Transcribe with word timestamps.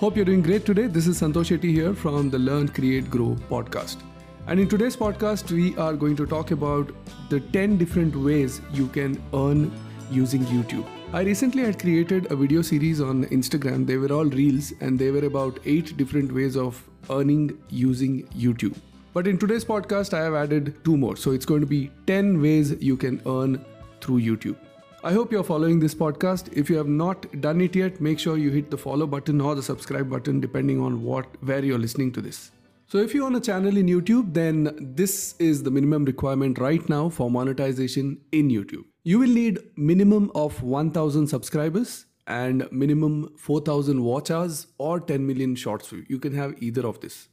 Hope 0.00 0.16
you're 0.16 0.24
doing 0.24 0.40
great 0.40 0.64
today. 0.64 0.86
This 0.86 1.06
is 1.06 1.20
Santosh 1.20 1.48
Shetty 1.50 1.74
here 1.74 1.92
from 1.92 2.30
the 2.30 2.38
Learn, 2.38 2.68
Create, 2.68 3.10
Grow 3.10 3.36
podcast. 3.50 3.98
And 4.46 4.58
in 4.58 4.66
today's 4.66 4.96
podcast, 4.96 5.52
we 5.52 5.76
are 5.76 5.92
going 5.92 6.16
to 6.16 6.24
talk 6.24 6.52
about 6.52 6.90
the 7.28 7.40
10 7.40 7.76
different 7.76 8.16
ways 8.16 8.62
you 8.72 8.86
can 8.86 9.22
earn 9.34 9.70
using 10.10 10.46
YouTube. 10.46 10.86
I 11.12 11.20
recently 11.20 11.64
had 11.64 11.78
created 11.78 12.32
a 12.32 12.36
video 12.36 12.62
series 12.62 13.02
on 13.02 13.26
Instagram. 13.26 13.86
They 13.86 13.98
were 13.98 14.10
all 14.10 14.24
reels 14.24 14.72
and 14.80 14.98
they 14.98 15.10
were 15.10 15.26
about 15.26 15.60
8 15.66 15.94
different 15.98 16.32
ways 16.32 16.56
of 16.56 16.82
earning 17.10 17.58
using 17.68 18.26
YouTube. 18.28 18.78
But 19.12 19.26
in 19.26 19.36
today's 19.36 19.66
podcast, 19.66 20.14
I 20.14 20.24
have 20.24 20.32
added 20.32 20.82
two 20.82 20.96
more. 20.96 21.14
So 21.14 21.32
it's 21.32 21.44
going 21.44 21.60
to 21.60 21.66
be 21.66 21.90
10 22.06 22.40
ways 22.40 22.72
you 22.80 22.96
can 22.96 23.20
earn 23.26 23.62
through 24.00 24.22
YouTube. 24.22 24.56
I 25.02 25.14
hope 25.14 25.32
you're 25.32 25.42
following 25.42 25.80
this 25.80 25.94
podcast. 25.94 26.52
If 26.52 26.68
you 26.68 26.76
have 26.76 26.86
not 26.86 27.40
done 27.40 27.62
it 27.62 27.74
yet, 27.74 28.02
make 28.02 28.18
sure 28.18 28.36
you 28.36 28.50
hit 28.50 28.70
the 28.70 28.76
follow 28.76 29.06
button 29.06 29.40
or 29.40 29.54
the 29.54 29.62
subscribe 29.62 30.10
button 30.10 30.40
depending 30.40 30.78
on 30.78 31.02
what 31.02 31.42
where 31.42 31.64
you're 31.64 31.78
listening 31.78 32.12
to 32.12 32.20
this. 32.20 32.50
So 32.86 32.98
if 32.98 33.14
you're 33.14 33.24
on 33.24 33.34
a 33.34 33.40
channel 33.40 33.78
in 33.78 33.86
YouTube, 33.86 34.34
then 34.34 34.76
this 34.78 35.36
is 35.38 35.62
the 35.62 35.70
minimum 35.70 36.04
requirement 36.04 36.58
right 36.58 36.86
now 36.90 37.08
for 37.08 37.30
monetization 37.30 38.20
in 38.32 38.50
YouTube. 38.50 38.84
You 39.02 39.18
will 39.20 39.30
need 39.30 39.60
minimum 39.74 40.30
of 40.34 40.62
1000 40.62 41.28
subscribers 41.28 42.04
and 42.26 42.70
minimum 42.70 43.32
4000 43.38 44.04
watch 44.04 44.30
hours 44.30 44.66
or 44.76 45.00
10 45.00 45.26
million 45.26 45.54
shorts 45.54 45.88
view. 45.88 46.04
You 46.08 46.18
can 46.18 46.34
have 46.34 46.62
either 46.62 46.86
of 46.86 47.00
this. 47.00 47.28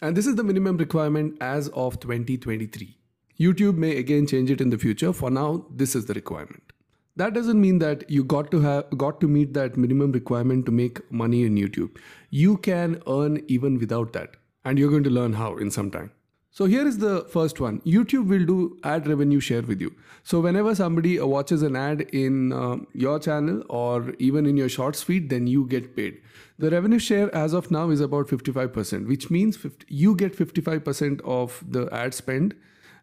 And 0.00 0.16
this 0.16 0.26
is 0.26 0.34
the 0.34 0.42
minimum 0.42 0.76
requirement 0.76 1.36
as 1.40 1.68
of 1.68 2.00
2023. 2.00 2.98
YouTube 3.38 3.76
may 3.76 3.96
again 3.96 4.26
change 4.26 4.50
it 4.50 4.60
in 4.60 4.70
the 4.70 4.78
future. 4.78 5.12
For 5.12 5.30
now, 5.30 5.66
this 5.70 5.94
is 5.94 6.06
the 6.06 6.14
requirement 6.14 6.71
that 7.16 7.34
doesn't 7.34 7.60
mean 7.60 7.78
that 7.78 8.08
you 8.10 8.24
got 8.24 8.50
to 8.50 8.60
have 8.60 8.96
got 8.96 9.20
to 9.20 9.28
meet 9.28 9.52
that 9.54 9.76
minimum 9.76 10.12
requirement 10.12 10.64
to 10.66 10.72
make 10.72 11.00
money 11.10 11.44
in 11.44 11.56
youtube. 11.56 11.98
You 12.30 12.56
can 12.56 13.02
earn 13.06 13.42
even 13.48 13.78
without 13.78 14.12
that 14.14 14.36
and 14.64 14.78
you're 14.78 14.90
going 14.90 15.04
to 15.04 15.10
learn 15.10 15.34
how 15.34 15.56
in 15.56 15.70
some 15.70 15.90
time. 15.90 16.12
So 16.54 16.66
here 16.66 16.86
is 16.86 16.98
the 16.98 17.24
first 17.30 17.60
one. 17.60 17.80
Youtube 17.80 18.26
will 18.28 18.44
do 18.44 18.78
ad 18.84 19.06
revenue 19.06 19.40
share 19.40 19.62
with 19.62 19.80
you. 19.80 19.94
So 20.22 20.40
whenever 20.40 20.74
somebody 20.74 21.18
watches 21.18 21.62
an 21.62 21.76
ad 21.76 22.02
in 22.12 22.52
uh, 22.52 22.76
your 22.92 23.18
channel 23.18 23.62
or 23.70 24.12
even 24.18 24.44
in 24.44 24.58
your 24.58 24.68
shorts 24.68 25.02
feed 25.02 25.30
then 25.30 25.46
you 25.46 25.66
get 25.66 25.96
paid. 25.96 26.20
The 26.58 26.70
revenue 26.70 26.98
share 26.98 27.34
as 27.34 27.54
of 27.54 27.70
now 27.70 27.88
is 27.90 28.00
about 28.00 28.28
55% 28.28 29.06
which 29.08 29.30
means 29.30 29.56
50, 29.56 29.86
you 29.88 30.14
get 30.14 30.36
55% 30.36 31.20
of 31.24 31.64
the 31.66 31.88
ad 31.90 32.12
spend 32.14 32.54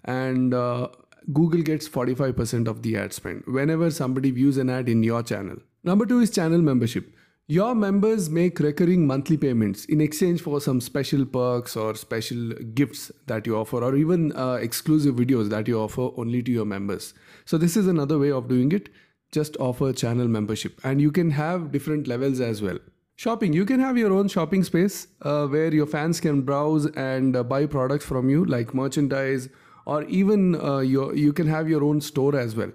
and 0.05 0.53
uh, 0.53 0.89
Google 1.31 1.61
gets 1.61 1.87
45% 1.87 2.67
of 2.67 2.81
the 2.81 2.97
ad 2.97 3.13
spend 3.13 3.43
whenever 3.45 3.91
somebody 3.91 4.31
views 4.31 4.57
an 4.57 4.69
ad 4.69 4.89
in 4.89 5.03
your 5.03 5.21
channel. 5.21 5.57
Number 5.83 6.05
two 6.05 6.19
is 6.19 6.31
channel 6.31 6.59
membership. 6.59 7.13
Your 7.47 7.73
members 7.73 8.29
make 8.29 8.59
recurring 8.59 9.05
monthly 9.07 9.37
payments 9.37 9.85
in 9.85 10.01
exchange 10.01 10.41
for 10.41 10.61
some 10.61 10.81
special 10.81 11.25
perks 11.25 11.75
or 11.75 11.95
special 11.95 12.53
gifts 12.73 13.11
that 13.25 13.47
you 13.47 13.57
offer, 13.57 13.83
or 13.83 13.95
even 13.95 14.35
uh, 14.35 14.53
exclusive 14.53 15.15
videos 15.15 15.49
that 15.49 15.67
you 15.67 15.79
offer 15.79 16.09
only 16.17 16.43
to 16.43 16.51
your 16.51 16.65
members. 16.65 17.15
So, 17.45 17.57
this 17.57 17.75
is 17.75 17.87
another 17.87 18.19
way 18.19 18.31
of 18.31 18.47
doing 18.47 18.71
it. 18.71 18.89
Just 19.31 19.57
offer 19.57 19.91
channel 19.93 20.27
membership, 20.27 20.79
and 20.83 21.01
you 21.01 21.11
can 21.11 21.31
have 21.31 21.71
different 21.71 22.07
levels 22.07 22.39
as 22.39 22.61
well. 22.61 22.77
Shopping, 23.15 23.51
you 23.51 23.65
can 23.65 23.79
have 23.79 23.97
your 23.97 24.13
own 24.13 24.27
shopping 24.27 24.63
space 24.63 25.07
uh, 25.23 25.47
where 25.47 25.73
your 25.73 25.87
fans 25.87 26.19
can 26.19 26.43
browse 26.43 26.85
and 26.85 27.35
uh, 27.35 27.43
buy 27.43 27.65
products 27.65 28.05
from 28.05 28.29
you, 28.29 28.45
like 28.45 28.75
merchandise 28.75 29.49
or 29.89 30.03
even 30.03 30.55
uh, 30.61 30.79
your, 30.79 31.15
you 31.15 31.33
can 31.33 31.47
have 31.47 31.69
your 31.73 31.83
own 31.83 31.99
store 31.99 32.35
as 32.39 32.55
well. 32.55 32.71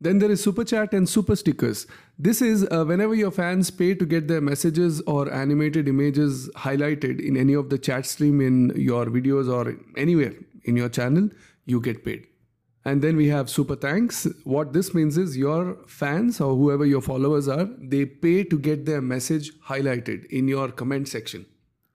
Then 0.00 0.18
there 0.18 0.30
is 0.30 0.42
super 0.42 0.64
chat 0.64 0.92
and 0.92 1.08
super 1.08 1.34
stickers. 1.34 1.86
This 2.18 2.42
is 2.42 2.66
uh, 2.70 2.84
whenever 2.84 3.14
your 3.14 3.30
fans 3.30 3.70
pay 3.70 3.94
to 3.94 4.06
get 4.06 4.28
their 4.28 4.40
messages 4.40 5.00
or 5.14 5.32
animated 5.32 5.88
images 5.88 6.48
highlighted 6.66 7.20
in 7.20 7.36
any 7.36 7.54
of 7.54 7.70
the 7.70 7.78
chat 7.78 8.06
stream 8.06 8.40
in 8.40 8.72
your 8.76 9.06
videos 9.06 9.52
or 9.56 9.74
anywhere 9.96 10.34
in 10.64 10.76
your 10.76 10.88
channel, 10.88 11.28
you 11.66 11.80
get 11.80 12.04
paid. 12.04 12.26
And 12.84 13.02
then 13.02 13.16
we 13.16 13.28
have 13.28 13.48
super 13.50 13.76
thanks. 13.76 14.26
What 14.44 14.74
this 14.74 14.94
means 14.94 15.16
is 15.16 15.36
your 15.36 15.78
fans 15.88 16.40
or 16.40 16.54
whoever 16.54 16.84
your 16.84 17.00
followers 17.00 17.48
are, 17.48 17.68
they 17.94 18.04
pay 18.04 18.44
to 18.44 18.58
get 18.58 18.84
their 18.84 19.00
message 19.00 19.50
highlighted 19.70 20.26
in 20.26 20.46
your 20.48 20.68
comment 20.70 21.08
section. 21.08 21.46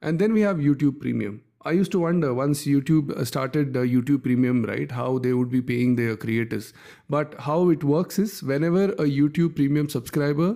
And 0.02 0.20
then 0.20 0.34
we 0.34 0.42
have 0.42 0.58
YouTube 0.58 1.00
Premium. 1.00 1.44
I 1.64 1.72
used 1.72 1.92
to 1.92 2.00
wonder 2.00 2.34
once 2.34 2.66
YouTube 2.66 3.12
uh, 3.12 3.26
started 3.26 3.76
uh, 3.76 3.82
YouTube 3.82 4.24
Premium, 4.24 4.64
right, 4.64 4.90
how 4.90 5.20
they 5.20 5.34
would 5.34 5.50
be 5.50 5.62
paying 5.62 5.98
their 5.98 6.16
creators. 6.16 6.74
But 7.10 7.36
how 7.38 7.70
it 7.70 7.84
works 7.84 8.18
is 8.18 8.42
whenever 8.42 8.86
a 8.94 9.06
YouTube 9.06 9.56
Premium 9.56 9.90
subscriber 9.90 10.56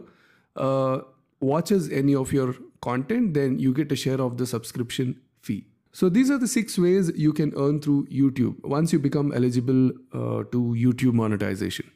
uh, 0.56 1.00
watches 1.42 1.90
any 1.90 2.16
of 2.16 2.32
your 2.32 2.56
content, 2.82 3.34
then 3.34 3.60
you 3.60 3.74
get 3.74 3.92
a 3.92 3.98
share 3.98 4.22
of 4.22 4.38
the 4.38 4.48
subscription 4.48 5.20
fee. 5.42 5.66
So 5.92 6.08
these 6.08 6.32
are 6.32 6.38
the 6.38 6.48
six 6.48 6.78
ways 6.78 7.12
you 7.16 7.34
can 7.34 7.54
earn 7.58 7.82
through 7.82 8.08
YouTube 8.08 8.64
once 8.64 8.94
you 8.94 9.00
become 9.00 9.34
eligible 9.34 9.90
uh, 10.14 10.44
to 10.52 10.76
YouTube 10.78 11.14
monetization. 11.14 11.92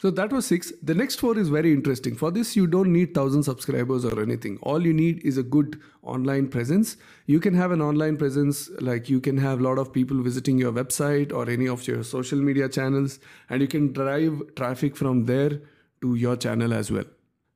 So 0.00 0.10
that 0.12 0.32
was 0.32 0.46
six. 0.46 0.72
The 0.80 0.94
next 0.94 1.16
four 1.16 1.36
is 1.36 1.48
very 1.48 1.72
interesting. 1.72 2.14
For 2.14 2.30
this, 2.30 2.54
you 2.54 2.68
don't 2.68 2.92
need 2.92 3.14
thousand 3.14 3.42
subscribers 3.42 4.04
or 4.04 4.22
anything. 4.22 4.58
All 4.62 4.86
you 4.86 4.92
need 4.92 5.24
is 5.24 5.38
a 5.38 5.42
good 5.42 5.80
online 6.02 6.46
presence. 6.46 6.96
You 7.26 7.40
can 7.40 7.52
have 7.54 7.72
an 7.72 7.82
online 7.82 8.16
presence, 8.16 8.70
like 8.80 9.10
you 9.10 9.20
can 9.20 9.36
have 9.38 9.58
a 9.58 9.62
lot 9.64 9.76
of 9.76 9.92
people 9.92 10.22
visiting 10.22 10.56
your 10.56 10.72
website 10.72 11.32
or 11.32 11.50
any 11.50 11.66
of 11.66 11.84
your 11.88 12.04
social 12.04 12.38
media 12.38 12.68
channels, 12.68 13.18
and 13.50 13.60
you 13.60 13.66
can 13.66 13.92
drive 13.92 14.40
traffic 14.54 14.96
from 14.96 15.24
there 15.24 15.60
to 16.00 16.14
your 16.14 16.36
channel 16.36 16.72
as 16.72 16.92
well. 16.92 17.04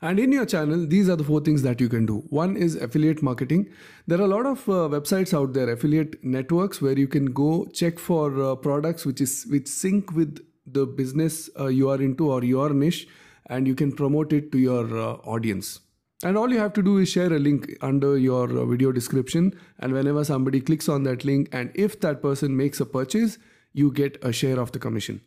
And 0.05 0.19
in 0.19 0.33
your 0.33 0.45
channel, 0.45 0.85
these 0.85 1.09
are 1.09 1.15
the 1.15 1.23
four 1.23 1.41
things 1.43 1.63
that 1.63 1.81
you 1.81 1.89
can 1.89 2.07
do. 2.07 2.25
One 2.31 2.57
is 2.57 2.75
affiliate 2.75 3.23
marketing. 3.23 3.69
There 4.09 4.19
are 4.19 4.25
a 4.25 4.27
lot 4.27 4.47
of 4.47 4.69
uh, 4.69 4.89
websites 4.99 5.33
out 5.33 5.53
there, 5.53 5.71
affiliate 5.71 6.25
networks, 6.25 6.83
where 6.83 6.99
you 6.99 7.07
can 7.07 7.27
go 7.27 7.67
check 7.67 8.01
for 8.01 8.43
uh, 8.43 8.57
products 8.57 9.07
which 9.07 9.21
is 9.21 9.47
which 9.49 9.69
sync 9.69 10.11
with 10.11 10.45
the 10.67 10.87
business 10.87 11.51
uh, 11.59 11.67
you 11.67 11.89
are 11.89 12.01
into 12.01 12.31
or 12.31 12.45
your 12.45 12.71
niche 12.71 13.07
and 13.47 13.67
you 13.67 13.75
can 13.75 13.93
promote 13.93 14.33
it 14.33 14.53
to 14.53 14.59
your 14.59 14.99
uh, 14.99 15.15
audience. 15.25 15.81
And 16.25 16.39
all 16.39 16.53
you 16.53 16.59
have 16.59 16.73
to 16.75 16.83
do 16.83 16.99
is 16.99 17.09
share 17.09 17.33
a 17.33 17.39
link 17.39 17.77
under 17.81 18.17
your 18.17 18.45
uh, 18.45 18.65
video 18.65 18.93
description. 18.93 19.59
And 19.81 19.93
whenever 19.93 20.25
somebody 20.25 20.61
clicks 20.61 20.89
on 20.89 21.03
that 21.03 21.25
link 21.25 21.49
and 21.53 21.73
if 21.75 22.01
that 22.01 22.23
person 22.23 22.57
makes 22.57 22.81
a 22.81 22.87
purchase 22.87 23.39
you 23.73 23.91
get 23.91 24.23
a 24.23 24.33
share 24.33 24.61
of 24.61 24.73
the 24.73 24.79
commission. 24.79 25.21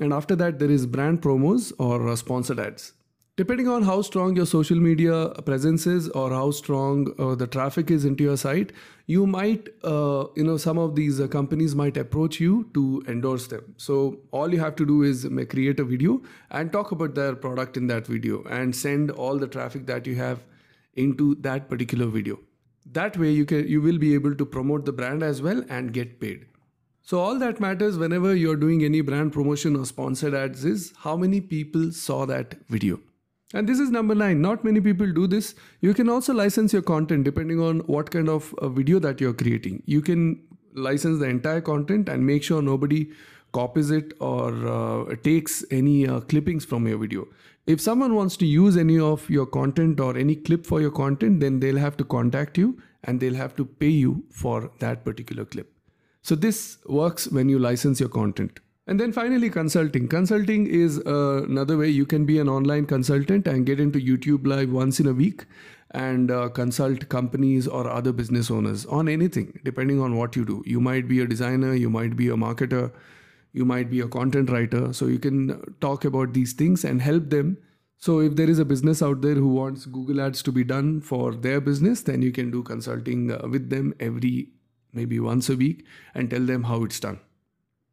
And 0.00 0.12
after 0.12 0.36
that 0.36 0.58
there 0.58 0.70
is 0.70 0.86
brand 0.86 1.20
promos 1.20 1.72
or 1.78 2.08
uh, 2.08 2.16
sponsored 2.16 2.60
ads 2.60 2.92
depending 3.40 3.68
on 3.72 3.82
how 3.88 4.00
strong 4.06 4.36
your 4.36 4.44
social 4.44 4.80
media 4.86 5.18
presence 5.46 5.86
is 5.86 6.08
or 6.10 6.30
how 6.30 6.50
strong 6.50 7.06
uh, 7.18 7.34
the 7.34 7.46
traffic 7.46 7.90
is 7.90 8.04
into 8.04 8.24
your 8.24 8.36
site 8.36 8.72
you 9.12 9.26
might 9.34 9.70
uh, 9.92 10.24
you 10.40 10.44
know 10.48 10.56
some 10.64 10.82
of 10.82 10.94
these 10.98 11.20
uh, 11.20 11.28
companies 11.34 11.74
might 11.80 11.96
approach 12.02 12.38
you 12.38 12.58
to 12.74 13.02
endorse 13.08 13.46
them. 13.46 13.74
So 13.86 13.96
all 14.30 14.52
you 14.54 14.60
have 14.60 14.76
to 14.82 14.86
do 14.90 15.02
is 15.02 15.26
create 15.54 15.80
a 15.80 15.84
video 15.84 16.20
and 16.50 16.70
talk 16.70 16.92
about 16.92 17.14
their 17.14 17.34
product 17.34 17.76
in 17.76 17.88
that 17.88 18.06
video 18.06 18.44
and 18.60 18.76
send 18.82 19.10
all 19.10 19.42
the 19.46 19.48
traffic 19.56 19.86
that 19.86 20.06
you 20.06 20.14
have 20.16 20.44
into 20.94 21.34
that 21.48 21.68
particular 21.68 22.06
video. 22.06 22.38
That 23.00 23.16
way 23.16 23.32
you 23.40 23.46
can 23.46 23.66
you 23.66 23.82
will 23.88 23.98
be 24.06 24.14
able 24.14 24.40
to 24.44 24.50
promote 24.60 24.84
the 24.84 24.98
brand 25.02 25.28
as 25.32 25.42
well 25.50 25.64
and 25.68 25.94
get 26.00 26.16
paid. 26.20 26.46
So 27.02 27.18
all 27.26 27.38
that 27.46 27.58
matters 27.68 28.02
whenever 28.06 28.36
you're 28.36 28.64
doing 28.64 28.84
any 28.84 29.00
brand 29.12 29.32
promotion 29.32 29.76
or 29.76 29.86
sponsored 29.86 30.42
ads 30.46 30.64
is 30.64 30.92
how 31.04 31.16
many 31.16 31.40
people 31.40 31.92
saw 32.06 32.26
that 32.26 32.58
video 32.68 33.06
and 33.54 33.68
this 33.68 33.80
is 33.80 33.90
number 33.90 34.14
nine. 34.14 34.40
Not 34.40 34.64
many 34.64 34.80
people 34.80 35.12
do 35.12 35.26
this. 35.26 35.54
You 35.80 35.92
can 35.94 36.08
also 36.08 36.32
license 36.32 36.72
your 36.72 36.82
content 36.82 37.24
depending 37.24 37.60
on 37.60 37.80
what 37.80 38.10
kind 38.10 38.28
of 38.28 38.54
video 38.62 38.98
that 39.00 39.20
you're 39.20 39.34
creating. 39.34 39.82
You 39.86 40.00
can 40.00 40.42
license 40.74 41.18
the 41.18 41.26
entire 41.26 41.60
content 41.60 42.08
and 42.08 42.24
make 42.24 42.44
sure 42.44 42.62
nobody 42.62 43.10
copies 43.52 43.90
it 43.90 44.12
or 44.20 44.66
uh, 44.68 45.16
takes 45.24 45.64
any 45.70 46.06
uh, 46.06 46.20
clippings 46.20 46.64
from 46.64 46.86
your 46.86 46.98
video. 46.98 47.26
If 47.66 47.80
someone 47.80 48.14
wants 48.14 48.36
to 48.38 48.46
use 48.46 48.76
any 48.76 48.98
of 48.98 49.28
your 49.28 49.46
content 49.46 50.00
or 50.00 50.16
any 50.16 50.36
clip 50.36 50.64
for 50.64 50.80
your 50.80 50.90
content, 50.92 51.40
then 51.40 51.60
they'll 51.60 51.78
have 51.78 51.96
to 51.98 52.04
contact 52.04 52.56
you 52.56 52.80
and 53.04 53.18
they'll 53.18 53.34
have 53.34 53.56
to 53.56 53.64
pay 53.64 53.88
you 53.88 54.24
for 54.30 54.70
that 54.78 55.04
particular 55.04 55.44
clip. 55.44 55.72
So 56.22 56.34
this 56.34 56.78
works 56.86 57.28
when 57.28 57.48
you 57.48 57.58
license 57.58 57.98
your 57.98 58.08
content. 58.08 58.60
And 58.86 58.98
then 58.98 59.12
finally, 59.12 59.50
consulting. 59.50 60.08
Consulting 60.08 60.66
is 60.66 60.98
uh, 61.06 61.44
another 61.44 61.76
way 61.76 61.88
you 61.88 62.06
can 62.06 62.24
be 62.24 62.38
an 62.38 62.48
online 62.48 62.86
consultant 62.86 63.46
and 63.46 63.66
get 63.66 63.78
into 63.78 64.00
YouTube 64.00 64.46
Live 64.46 64.70
once 64.70 64.98
in 64.98 65.06
a 65.06 65.12
week 65.12 65.44
and 65.92 66.30
uh, 66.30 66.48
consult 66.48 67.08
companies 67.08 67.68
or 67.68 67.88
other 67.88 68.12
business 68.12 68.50
owners 68.50 68.86
on 68.86 69.08
anything, 69.08 69.60
depending 69.64 70.00
on 70.00 70.16
what 70.16 70.34
you 70.34 70.44
do. 70.44 70.62
You 70.66 70.80
might 70.80 71.08
be 71.08 71.20
a 71.20 71.26
designer, 71.26 71.74
you 71.74 71.90
might 71.90 72.16
be 72.16 72.28
a 72.28 72.36
marketer, 72.36 72.92
you 73.52 73.64
might 73.64 73.90
be 73.90 74.00
a 74.00 74.08
content 74.08 74.50
writer. 74.50 74.92
So 74.92 75.06
you 75.06 75.18
can 75.18 75.74
talk 75.80 76.04
about 76.04 76.32
these 76.32 76.52
things 76.52 76.84
and 76.84 77.02
help 77.02 77.30
them. 77.30 77.58
So 77.98 78.20
if 78.20 78.36
there 78.36 78.48
is 78.48 78.58
a 78.58 78.64
business 78.64 79.02
out 79.02 79.20
there 79.20 79.34
who 79.34 79.48
wants 79.48 79.84
Google 79.84 80.20
Ads 80.20 80.42
to 80.44 80.52
be 80.52 80.64
done 80.64 81.00
for 81.00 81.34
their 81.34 81.60
business, 81.60 82.02
then 82.02 82.22
you 82.22 82.32
can 82.32 82.50
do 82.50 82.62
consulting 82.62 83.30
uh, 83.30 83.46
with 83.48 83.68
them 83.68 83.94
every 84.00 84.48
maybe 84.92 85.20
once 85.20 85.48
a 85.50 85.56
week 85.56 85.84
and 86.14 86.30
tell 86.30 86.40
them 86.40 86.64
how 86.64 86.82
it's 86.82 86.98
done. 86.98 87.20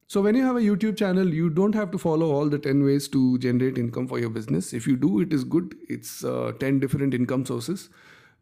So 0.07 0.21
when 0.21 0.35
you 0.35 0.43
have 0.45 0.55
a 0.55 0.61
YouTube 0.61 0.97
channel, 0.97 1.33
you 1.33 1.49
don't 1.49 1.75
have 1.75 1.91
to 1.91 1.97
follow 1.97 2.31
all 2.31 2.47
the 2.49 2.57
10 2.57 2.83
ways 2.83 3.07
to 3.09 3.37
generate 3.39 3.77
income 3.77 4.07
for 4.07 4.19
your 4.19 4.29
business. 4.29 4.73
If 4.73 4.87
you 4.87 4.95
do, 4.95 5.19
it 5.19 5.33
is 5.33 5.43
good. 5.43 5.75
It's 5.89 6.23
uh, 6.23 6.53
10 6.59 6.79
different 6.79 7.13
income 7.13 7.45
sources. 7.45 7.89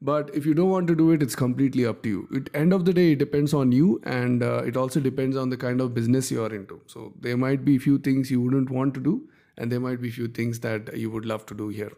but 0.07 0.29
if 0.37 0.45
you 0.47 0.53
don't 0.57 0.69
want 0.69 0.89
to 0.89 0.95
do 0.99 1.05
it 1.11 1.21
it's 1.25 1.35
completely 1.41 1.85
up 1.89 1.99
to 2.05 2.09
you 2.13 2.23
at 2.39 2.49
end 2.61 2.73
of 2.77 2.81
the 2.87 2.93
day 2.97 3.05
it 3.13 3.19
depends 3.21 3.53
on 3.59 3.71
you 3.75 3.85
and 4.15 4.43
uh, 4.47 4.61
it 4.71 4.77
also 4.81 4.99
depends 5.05 5.37
on 5.43 5.53
the 5.53 5.59
kind 5.61 5.83
of 5.85 5.93
business 5.93 6.31
you 6.33 6.43
are 6.47 6.49
into 6.57 6.79
so 6.93 7.05
there 7.27 7.37
might 7.43 7.63
be 7.69 7.77
few 7.85 7.97
things 8.09 8.33
you 8.33 8.41
wouldn't 8.41 8.73
want 8.79 8.97
to 8.97 9.03
do 9.07 9.13
and 9.57 9.71
there 9.71 9.83
might 9.85 10.01
be 10.01 10.11
few 10.17 10.27
things 10.39 10.59
that 10.59 10.91
you 11.03 11.13
would 11.15 11.25
love 11.33 11.45
to 11.45 11.57
do 11.63 11.69
here 11.69 11.91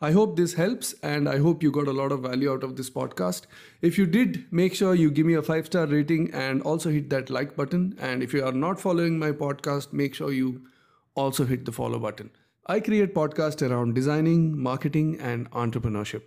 I 0.00 0.12
hope 0.12 0.36
this 0.36 0.54
helps 0.54 0.94
and 1.02 1.28
I 1.28 1.38
hope 1.38 1.60
you 1.60 1.72
got 1.72 1.88
a 1.88 1.92
lot 1.92 2.12
of 2.12 2.20
value 2.20 2.52
out 2.52 2.62
of 2.62 2.76
this 2.76 2.88
podcast. 2.88 3.46
If 3.82 3.98
you 3.98 4.06
did, 4.06 4.44
make 4.52 4.72
sure 4.72 4.94
you 4.94 5.10
give 5.10 5.26
me 5.26 5.34
a 5.34 5.42
5 5.42 5.66
star 5.66 5.86
rating 5.86 6.30
and 6.32 6.62
also 6.62 6.90
hit 6.90 7.10
that 7.10 7.30
like 7.30 7.56
button. 7.56 7.96
And 7.98 8.22
if 8.22 8.32
you 8.32 8.44
are 8.44 8.52
not 8.52 8.80
following 8.80 9.18
my 9.18 9.32
podcast, 9.32 9.92
make 9.92 10.14
sure 10.14 10.30
you 10.30 10.62
also 11.16 11.44
hit 11.44 11.64
the 11.64 11.72
follow 11.72 11.98
button. 11.98 12.30
I 12.66 12.78
create 12.78 13.12
podcasts 13.12 13.68
around 13.68 13.94
designing, 13.96 14.56
marketing, 14.56 15.18
and 15.18 15.50
entrepreneurship. 15.50 16.22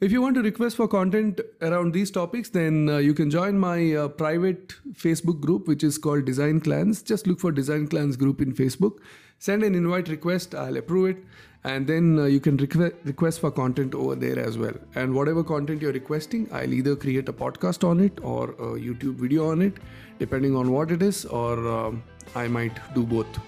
If 0.00 0.12
you 0.12 0.22
want 0.22 0.36
to 0.36 0.42
request 0.42 0.76
for 0.76 0.86
content 0.86 1.40
around 1.60 1.92
these 1.92 2.12
topics, 2.12 2.50
then 2.50 2.88
uh, 2.88 2.98
you 2.98 3.14
can 3.14 3.30
join 3.30 3.58
my 3.58 3.94
uh, 3.94 4.06
private 4.06 4.74
Facebook 4.92 5.40
group, 5.40 5.66
which 5.66 5.82
is 5.82 5.98
called 5.98 6.24
Design 6.24 6.60
Clans. 6.60 7.02
Just 7.02 7.26
look 7.26 7.40
for 7.40 7.50
Design 7.50 7.88
Clans 7.88 8.16
group 8.16 8.40
in 8.40 8.54
Facebook. 8.54 9.00
Send 9.40 9.64
an 9.64 9.74
invite 9.74 10.08
request, 10.08 10.54
I'll 10.54 10.76
approve 10.76 11.16
it, 11.16 11.24
and 11.64 11.84
then 11.84 12.16
uh, 12.16 12.26
you 12.26 12.38
can 12.38 12.56
request 12.58 12.94
request 13.06 13.40
for 13.40 13.50
content 13.50 13.92
over 13.92 14.14
there 14.14 14.38
as 14.38 14.56
well. 14.56 14.74
And 14.94 15.14
whatever 15.14 15.42
content 15.42 15.82
you're 15.82 15.92
requesting, 15.92 16.48
I'll 16.52 16.72
either 16.72 16.94
create 16.94 17.28
a 17.28 17.32
podcast 17.32 17.82
on 17.82 17.98
it 17.98 18.20
or 18.22 18.50
a 18.50 18.78
YouTube 18.86 19.16
video 19.16 19.50
on 19.50 19.62
it, 19.62 19.82
depending 20.20 20.54
on 20.54 20.70
what 20.70 20.92
it 20.92 21.02
is, 21.02 21.24
or 21.24 21.66
um, 21.66 22.04
I 22.36 22.46
might 22.46 22.80
do 22.94 23.02
both. 23.02 23.42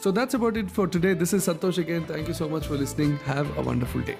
So 0.00 0.10
that's 0.10 0.34
about 0.34 0.56
it 0.56 0.68
for 0.68 0.88
today. 0.88 1.14
This 1.14 1.32
is 1.32 1.46
Santosh 1.46 1.78
again. 1.78 2.04
Thank 2.04 2.26
you 2.26 2.34
so 2.34 2.48
much 2.48 2.66
for 2.66 2.74
listening. 2.74 3.16
Have 3.18 3.56
a 3.56 3.62
wonderful 3.62 4.00
day. 4.00 4.18